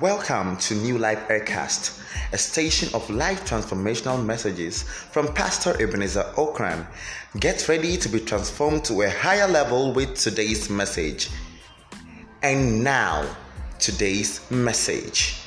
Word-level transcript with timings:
Welcome 0.00 0.56
to 0.56 0.74
New 0.74 0.96
Life 0.96 1.28
Aircast, 1.28 2.00
a 2.32 2.38
station 2.38 2.88
of 2.94 3.10
life 3.10 3.44
transformational 3.44 4.24
messages 4.24 4.84
from 4.84 5.34
Pastor 5.34 5.76
Ebenezer 5.82 6.32
Okran. 6.36 6.86
Get 7.38 7.68
ready 7.68 7.98
to 7.98 8.08
be 8.08 8.18
transformed 8.20 8.86
to 8.86 9.02
a 9.02 9.10
higher 9.10 9.46
level 9.46 9.92
with 9.92 10.16
today's 10.16 10.70
message. 10.70 11.28
And 12.42 12.82
now, 12.82 13.36
today's 13.78 14.50
message. 14.50 15.41